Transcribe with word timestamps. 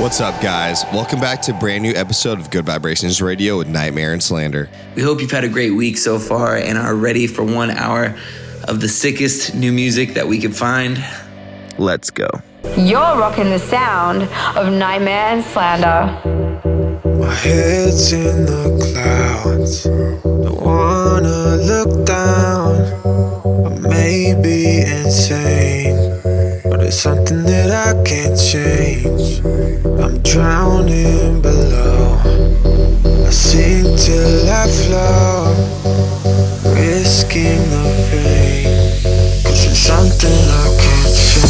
What's 0.00 0.20
up, 0.20 0.40
guys? 0.40 0.84
Welcome 0.92 1.20
back 1.20 1.42
to 1.42 1.52
a 1.52 1.58
brand 1.58 1.82
new 1.82 1.92
episode 1.92 2.40
of 2.40 2.50
Gud 2.50 2.64
Vibrations 2.64 3.20
Radio 3.20 3.58
with 3.58 3.68
NGHTMRE 3.68 4.12
and 4.12 4.22
Slander. 4.22 4.68
We 4.94 5.02
hope 5.02 5.20
you've 5.20 5.30
had 5.30 5.44
a 5.44 5.48
great 5.48 5.70
week 5.72 5.98
so 5.98 6.18
far 6.18 6.56
and 6.56 6.78
are 6.78 6.94
ready 6.94 7.26
for 7.26 7.42
one 7.42 7.70
hour 7.70 8.16
of 8.64 8.80
the 8.80 8.88
sickest 8.88 9.54
new 9.54 9.72
music 9.72 10.14
that 10.14 10.26
we 10.26 10.40
could 10.40 10.56
find. 10.56 11.04
Let's 11.78 12.10
go. 12.10 12.28
You're 12.62 13.16
rocking 13.18 13.50
the 13.50 13.58
sound 13.58 14.22
of 14.22 14.66
NGHTMRE 14.66 15.08
and 15.08 15.44
Slander. 15.44 16.02
My 17.18 17.34
head's 17.34 18.12
in 18.12 18.44
the 18.44 18.78
clouds. 18.82 19.84
Don't 19.84 20.60
wanna 20.60 21.56
look 21.56 22.06
down. 22.06 22.74
I 23.66 23.88
may 23.88 24.34
be 24.42 24.82
insane, 24.82 26.20
but 26.64 26.80
it's 26.82 26.96
something 26.96 27.42
that 27.44 27.70
I 27.70 28.02
can't 28.04 28.38
change. 28.38 29.40
I'm 30.02 30.18
drowning 30.22 31.40
below. 31.40 32.20
I 33.26 33.30
sink 33.30 33.98
till 33.98 34.48
I 34.48 34.66
float, 34.80 35.56
risking 36.76 37.62
the 37.72 37.84
pain. 38.10 38.64
Cause 39.44 39.64
it's 39.64 39.78
something 39.78 40.40
I 40.62 40.66
can't 40.78 41.16
change. 41.16 41.49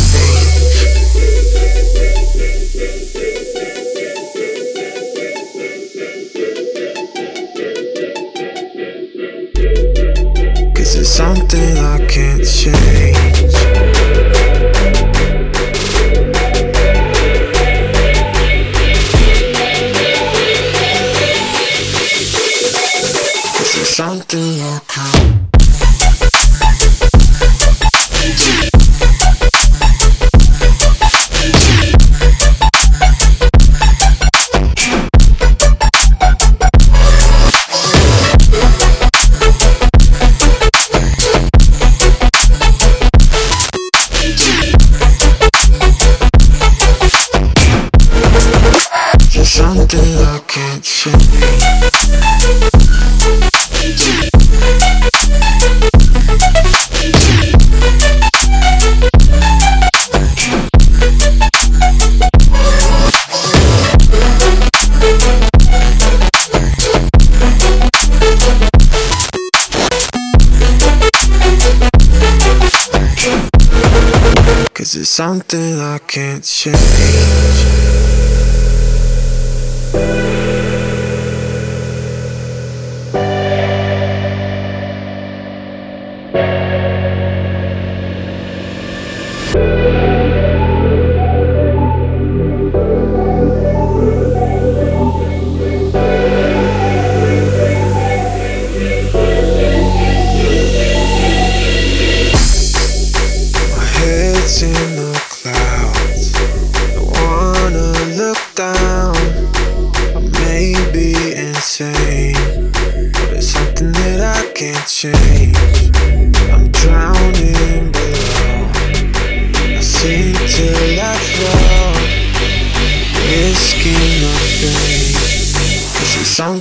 Something 75.30 75.78
I 75.78 75.98
can't 75.98 76.42
change. 76.42 77.59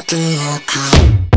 Something 0.10 0.40
I 0.40 1.29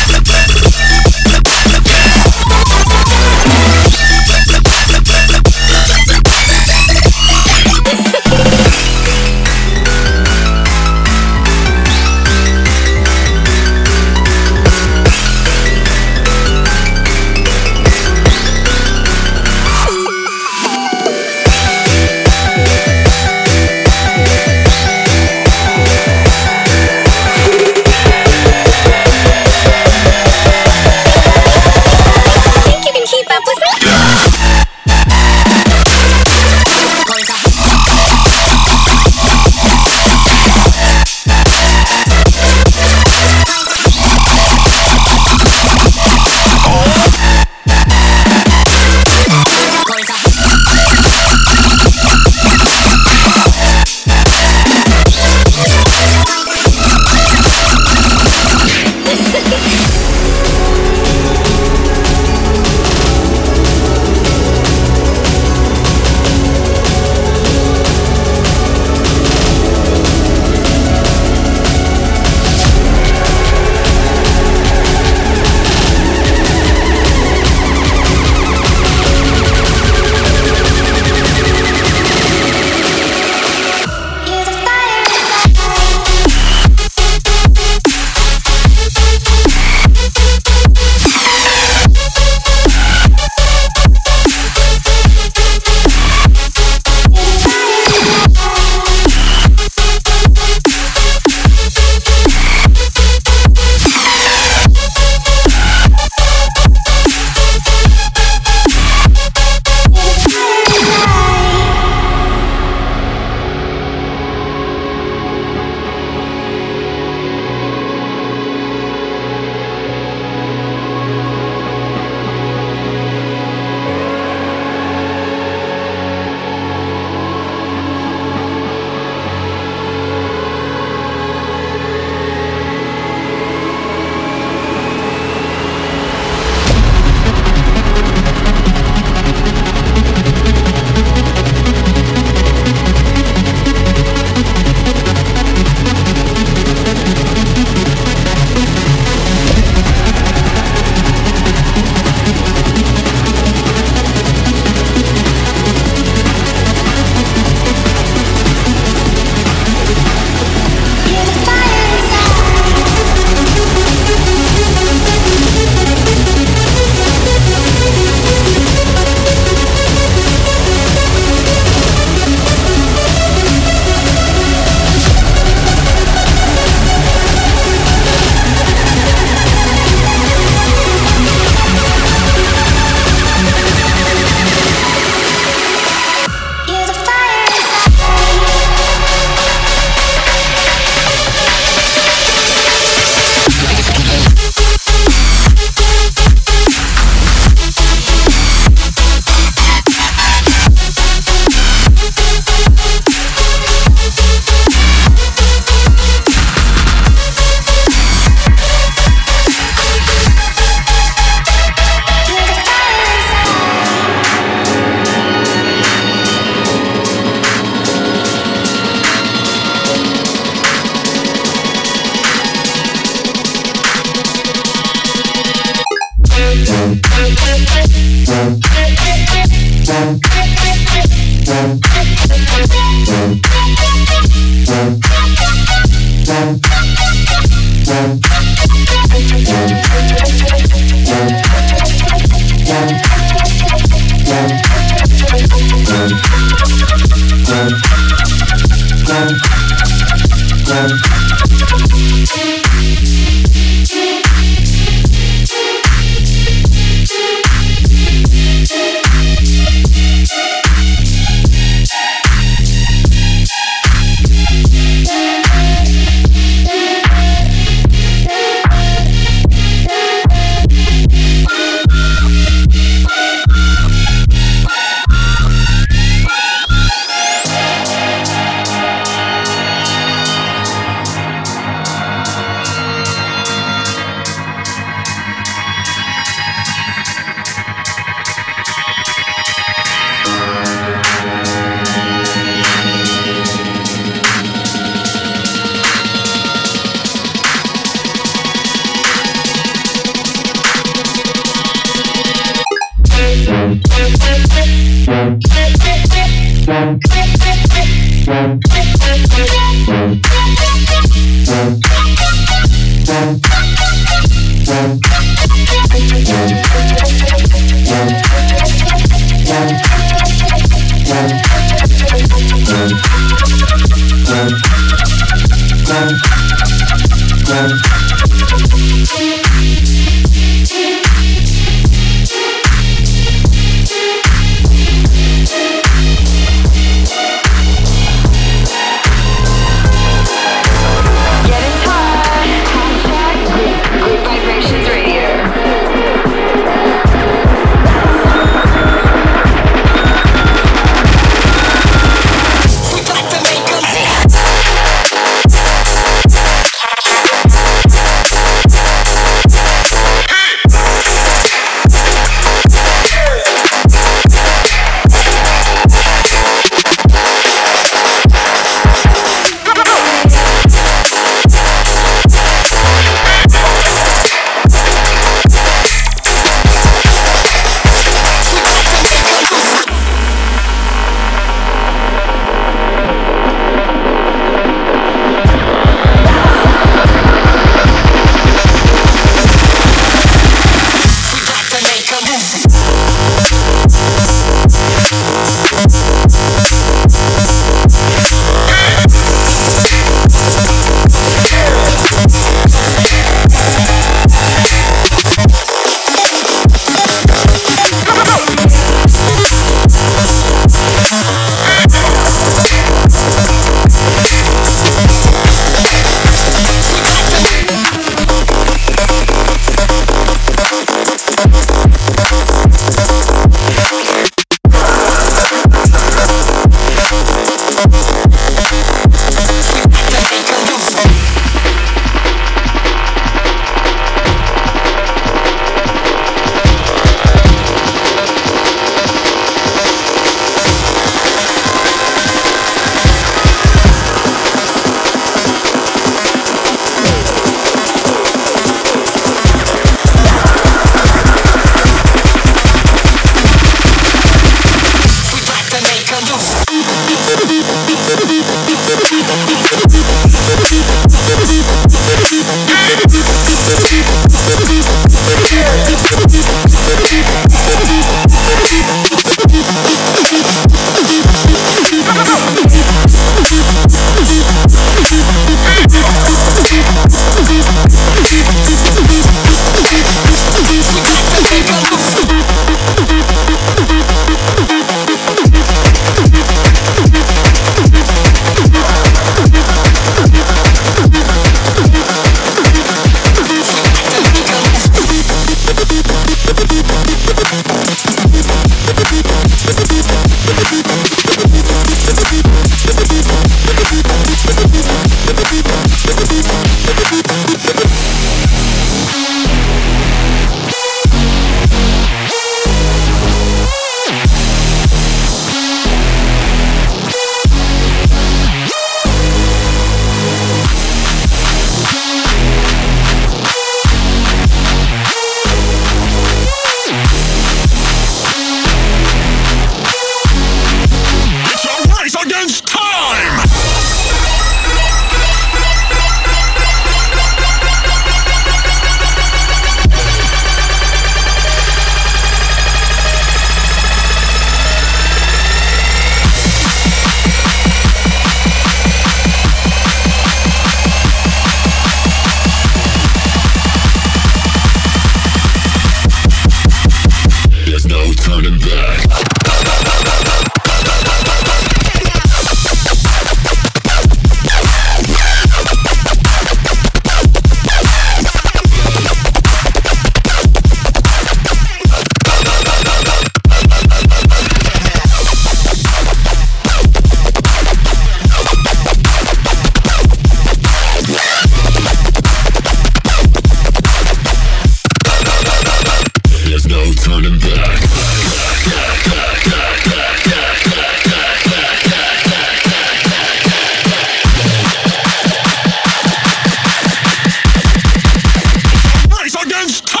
President's 599.51 600.00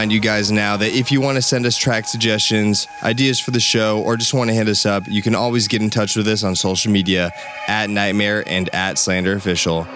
remind 0.00 0.12
you 0.12 0.20
guys 0.20 0.50
now 0.50 0.78
that 0.78 0.92
if 0.94 1.12
you 1.12 1.20
want 1.20 1.36
to 1.36 1.42
send 1.42 1.66
us 1.66 1.76
track 1.76 2.08
suggestions, 2.08 2.88
ideas 3.02 3.38
for 3.38 3.50
the 3.50 3.60
show, 3.60 4.00
or 4.00 4.16
just 4.16 4.32
want 4.32 4.48
to 4.48 4.54
hit 4.54 4.66
us 4.66 4.86
up, 4.86 5.06
you 5.06 5.20
can 5.20 5.34
always 5.34 5.68
get 5.68 5.82
in 5.82 5.90
touch 5.90 6.16
with 6.16 6.26
us 6.26 6.42
on 6.42 6.56
social 6.56 6.90
media 6.90 7.30
at 7.68 7.90
NGHTMRE 7.90 8.44
and 8.46 8.74
at 8.74 8.96
Slander 8.96 9.34
Official. 9.34 9.86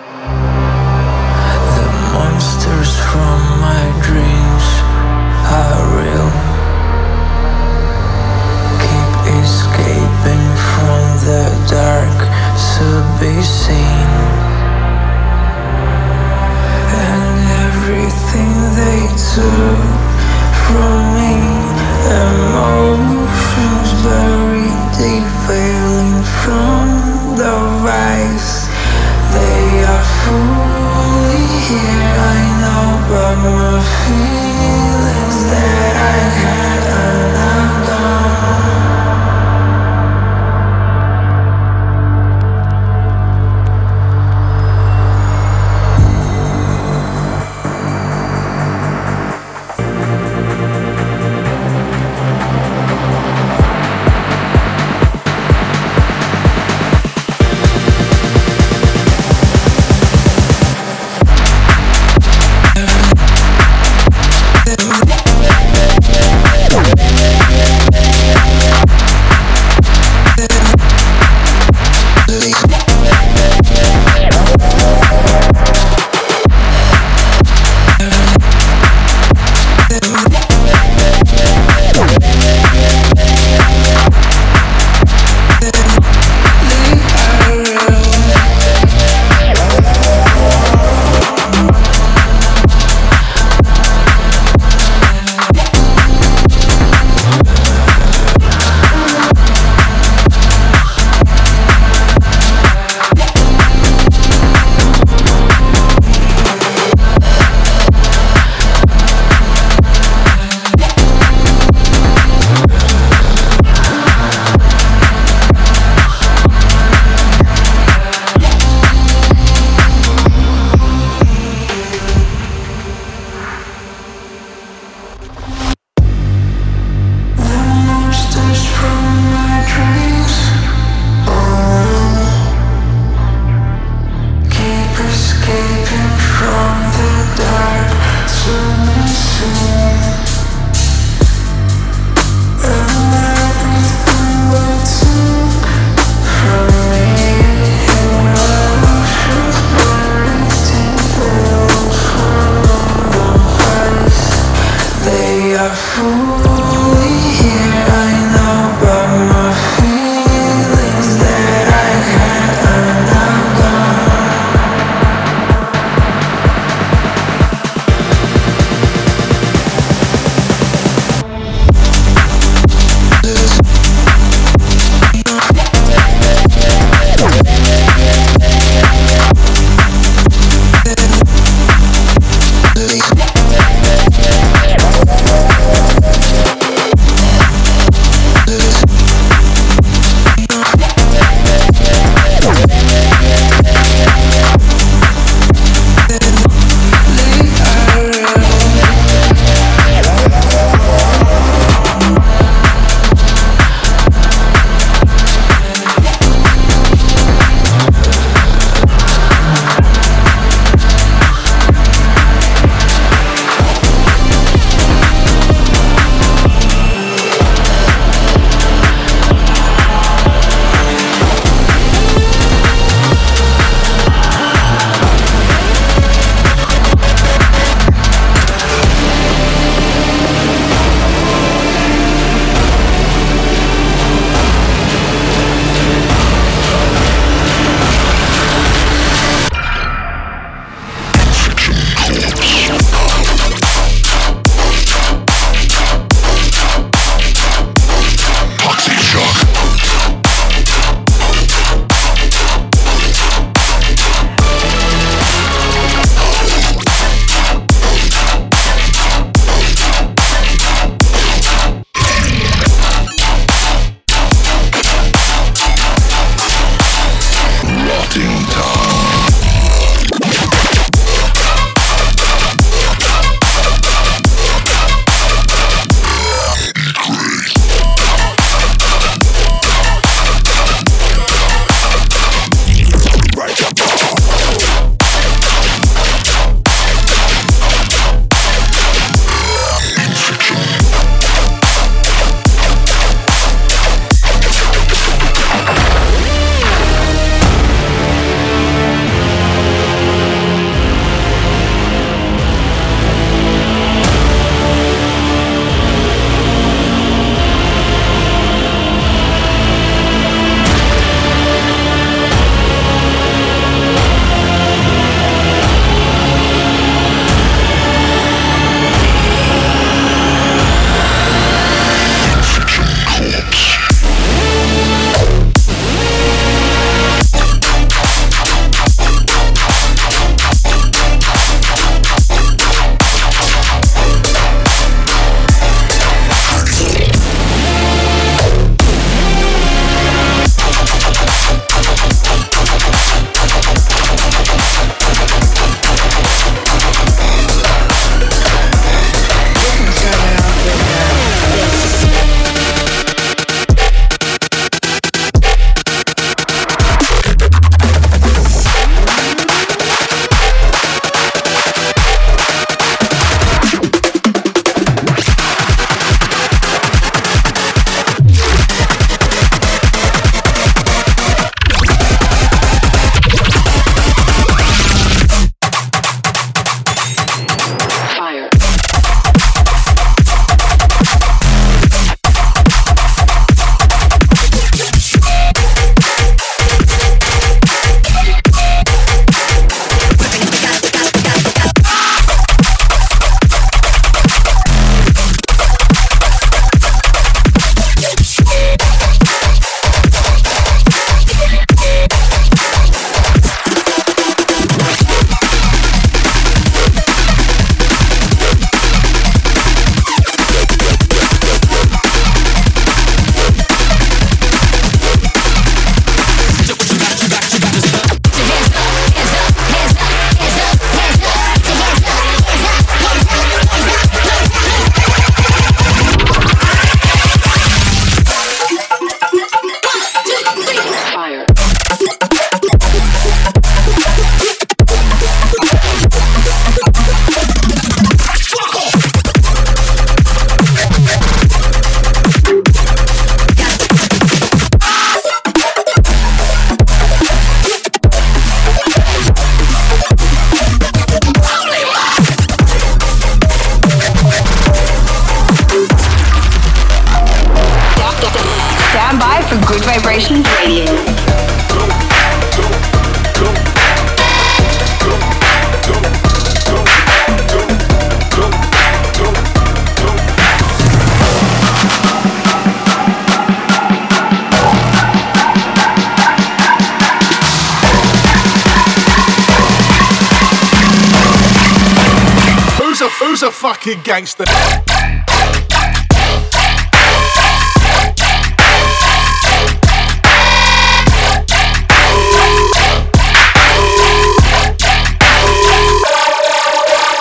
Fucking 483.64 484.02
gangster. 484.02 484.44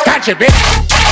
Gotcha, 0.03 0.35
bitch. 0.35 1.02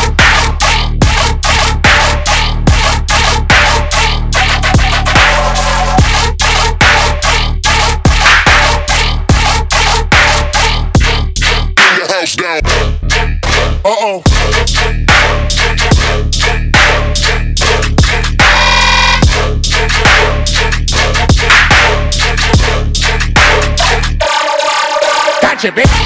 Gotcha, 25.61 25.71
bitch. 25.79 26.00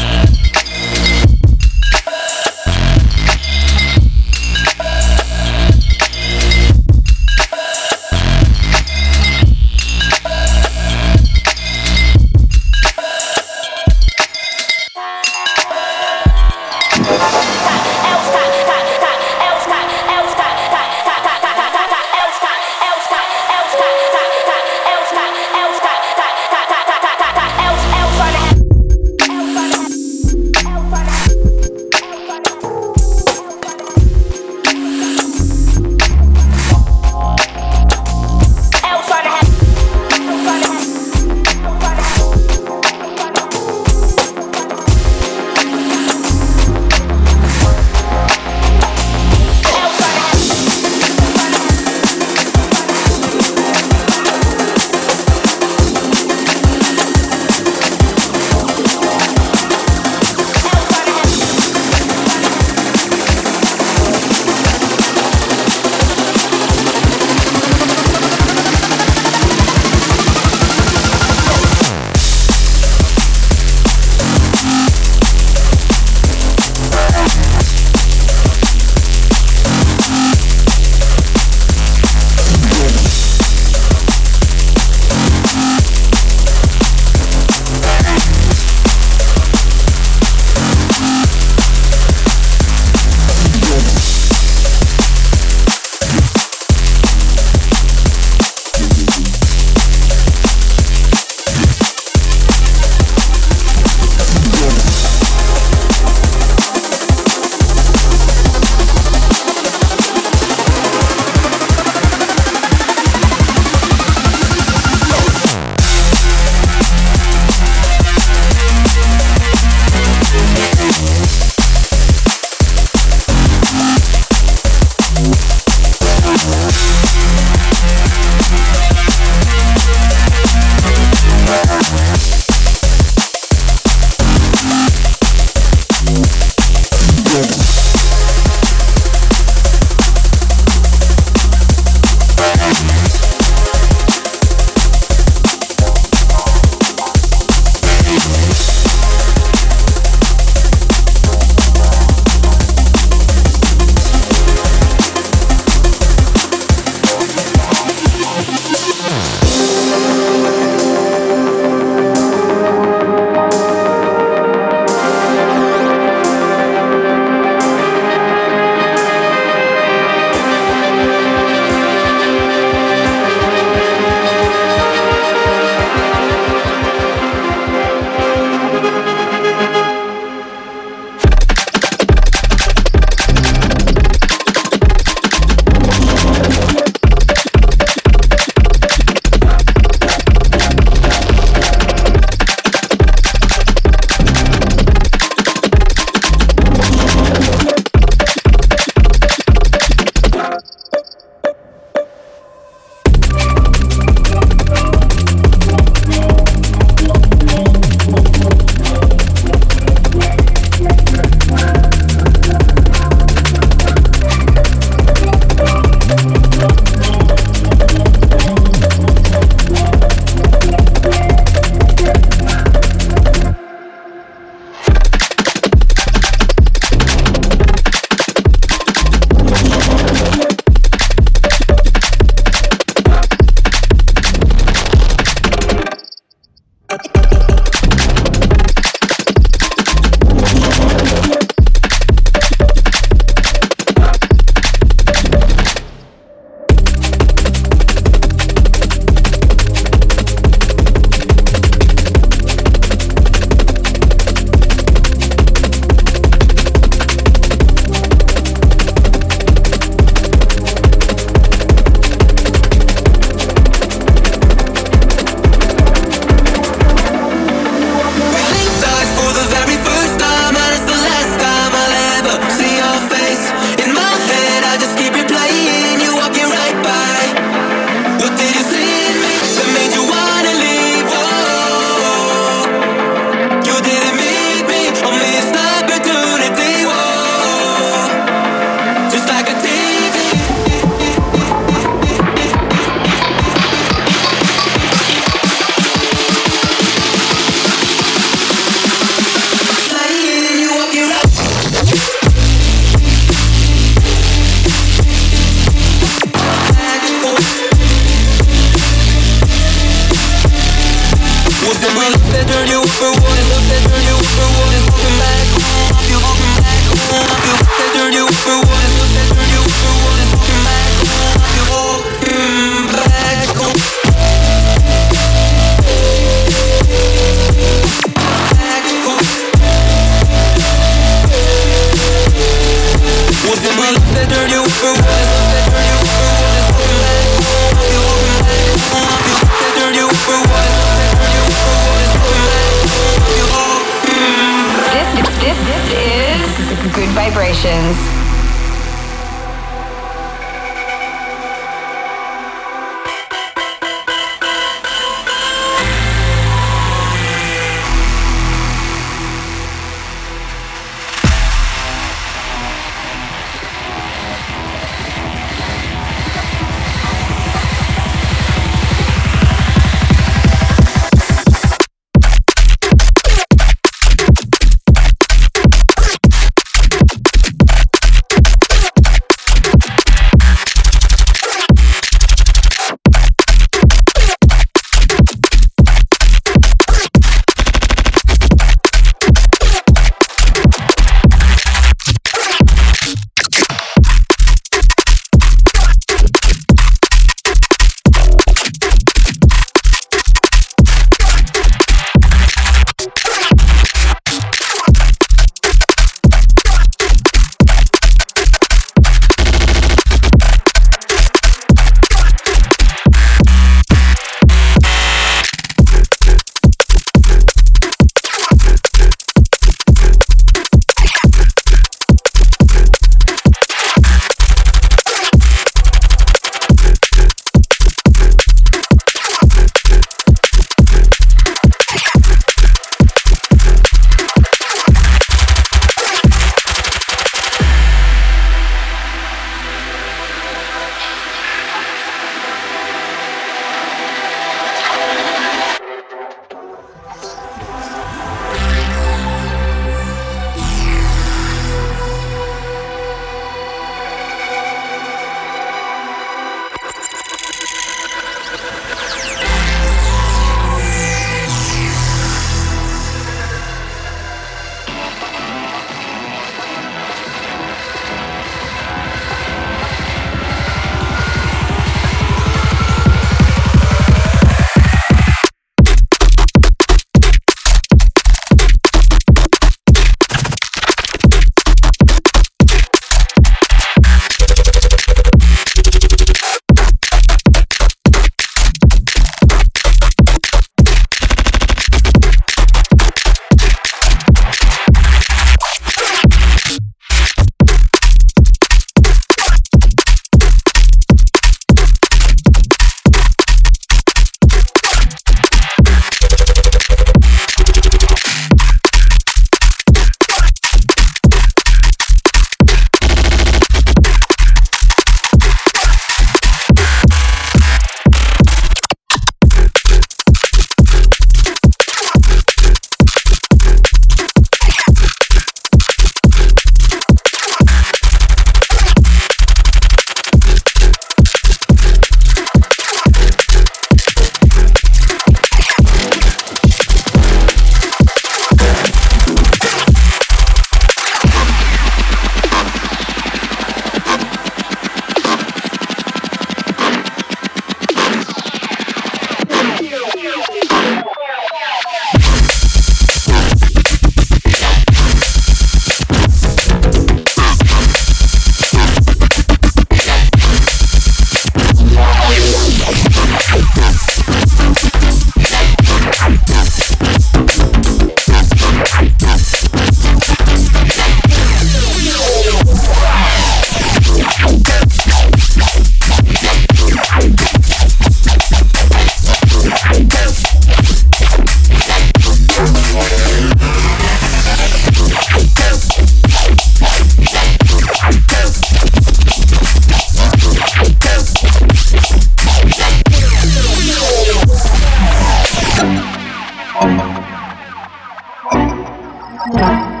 Thank. 599.49 600.00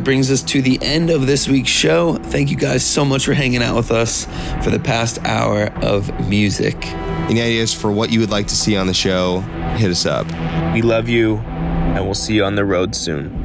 That 0.00 0.04
brings 0.04 0.30
us 0.30 0.42
to 0.42 0.62
the 0.62 0.78
end 0.80 1.10
of 1.10 1.26
this 1.26 1.46
week's 1.46 1.68
show. 1.68 2.14
Thank 2.14 2.50
you 2.50 2.56
guys 2.56 2.82
so 2.82 3.04
much 3.04 3.26
for 3.26 3.34
hanging 3.34 3.62
out 3.62 3.76
with 3.76 3.90
us 3.90 4.24
for 4.64 4.70
the 4.70 4.78
past 4.78 5.18
hour 5.26 5.66
of 5.82 6.26
music. 6.26 6.74
Any 7.28 7.42
ideas 7.42 7.74
for 7.74 7.92
what 7.92 8.10
you 8.10 8.20
would 8.20 8.30
like 8.30 8.46
to 8.46 8.56
see 8.56 8.78
on 8.78 8.86
the 8.86 8.94
show? 8.94 9.40
Hit 9.76 9.90
us 9.90 10.06
up. 10.06 10.26
We 10.72 10.80
love 10.80 11.06
you, 11.10 11.36
and 11.36 12.02
we'll 12.06 12.14
see 12.14 12.34
you 12.34 12.44
on 12.44 12.54
the 12.54 12.64
road 12.64 12.94
soon. 12.94 13.28
Peace. 13.28 13.39